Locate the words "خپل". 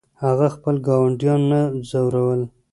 0.55-0.75